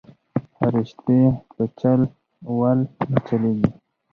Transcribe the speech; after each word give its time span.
رشتې 0.73 1.19
په 1.53 1.63
چل 1.79 2.01
ول 2.57 2.79
نه 3.11 3.19
چلېږي 3.27 3.69